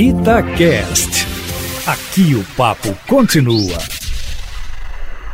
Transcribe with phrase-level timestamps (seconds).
[0.00, 1.26] Itacast.
[1.84, 3.76] Aqui o papo continua.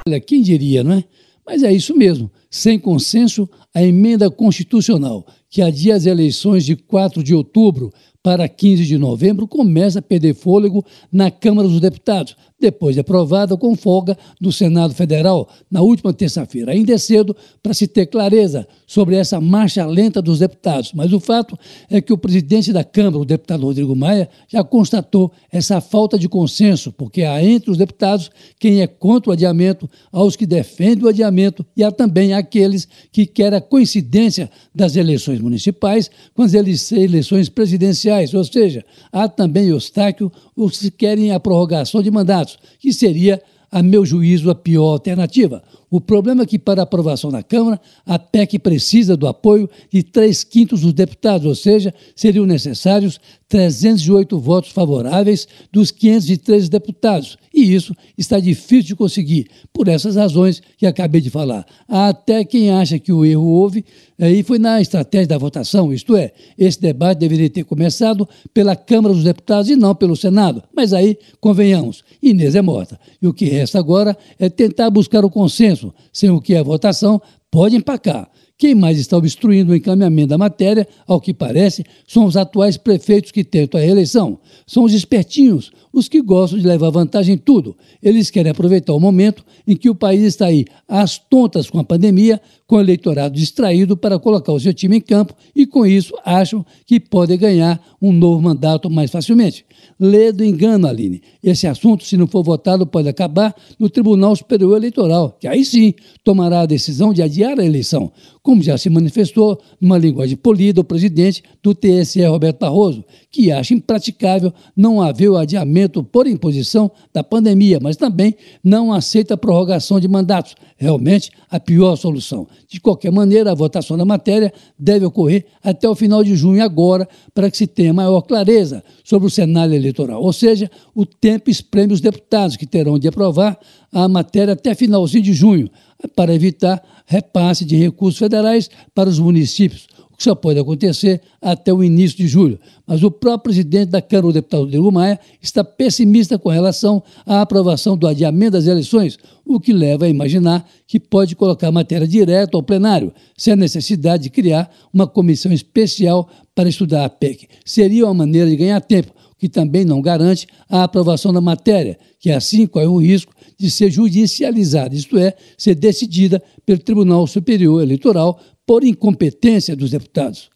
[0.09, 1.05] Olha, quem diria, não é?
[1.45, 2.31] Mas é isso mesmo.
[2.55, 7.93] Sem consenso, a emenda constitucional que adia as eleições de 4 de outubro
[8.25, 10.83] para 15 de novembro começa a perder fôlego
[11.13, 16.73] na Câmara dos Deputados, depois de aprovada com folga do Senado Federal na última terça-feira.
[16.73, 21.21] Ainda é cedo para se ter clareza sobre essa marcha lenta dos deputados, mas o
[21.21, 21.59] fato
[21.91, 26.27] é que o presidente da Câmara, o deputado Rodrigo Maia, já constatou essa falta de
[26.27, 31.09] consenso, porque há entre os deputados quem é contra o adiamento, aos que defendem o
[31.09, 37.49] adiamento e há também aqueles que querem a coincidência das eleições municipais com as eleições
[37.49, 43.43] presidenciais, ou seja, há também obstáculo os que querem a prorrogação de mandatos, que seria
[43.71, 45.61] a meu juízo, a pior alternativa.
[45.95, 50.43] O problema é que, para aprovação na Câmara, a PEC precisa do apoio de três
[50.43, 57.39] quintos dos deputados, ou seja, seriam necessários 308 votos favoráveis dos 513 deputados.
[57.55, 61.65] E isso está difícil de conseguir, por essas razões que acabei de falar.
[61.87, 63.85] Há até quem acha que o erro houve
[64.19, 69.15] e foi na estratégia da votação, isto é, esse debate deveria ter começado pela Câmara
[69.15, 70.63] dos Deputados e não pelo Senado.
[70.75, 72.99] Mas aí, convenhamos, Inês é morta.
[73.21, 76.63] E o que resta agora é tentar buscar o consenso isso, sem o que a
[76.63, 78.31] votação pode empacar.
[78.57, 83.33] Quem mais está obstruindo o encaminhamento da matéria, ao que parece, são os atuais prefeitos
[83.33, 84.39] que tentam a reeleição.
[84.65, 87.77] São os espertinhos, os que gostam de levar vantagem em tudo.
[88.01, 91.85] Eles querem aproveitar o momento em que o país está aí às tontas com a
[91.85, 96.15] pandemia, com o eleitorado distraído para colocar o seu time em campo e, com isso,
[96.25, 99.67] acham que podem ganhar um novo mandato mais facilmente.
[99.99, 101.23] Lê do engano, Aline.
[101.43, 105.95] Esse assunto, se não for votado, pode acabar no Tribunal Superior Eleitoral, que aí sim
[106.23, 108.13] tomará a decisão de adiar a eleição,
[108.45, 113.73] como já se manifestou numa linguagem polida o presidente do TSE, Roberto Barroso, que acha
[113.73, 119.99] impraticável não haver o adiamento por imposição da pandemia, mas também não aceita a prorrogação
[119.99, 120.55] de mandatos.
[120.77, 122.47] Realmente a pior solução.
[122.69, 127.09] De qualquer maneira, a votação da matéria deve ocorrer até o final de junho agora,
[127.33, 130.23] para que se tenha maior clareza sobre o cenário eleitoral.
[130.23, 133.59] Ou seja, o tempo espreme os deputados, que terão de aprovar
[133.91, 135.71] a matéria até finalzinho de junho,
[136.09, 141.73] para evitar repasse de recursos federais para os municípios o que só pode acontecer até
[141.73, 142.59] o início de julho.
[142.87, 147.41] Mas o próprio presidente da Câmara, o deputado Rodrigo Maia, está pessimista com relação à
[147.41, 152.07] aprovação do adiamento das eleições, o que leva a imaginar que pode colocar a matéria
[152.07, 157.49] direto ao plenário, sem a necessidade de criar uma comissão especial para estudar a PEC.
[157.65, 162.31] Seria uma maneira de ganhar tempo, que também não garante a aprovação da matéria, que
[162.31, 168.41] assim corre o risco de ser judicializada, isto é, ser decidida pelo Tribunal Superior Eleitoral
[168.67, 170.54] por incompetência dos deputados.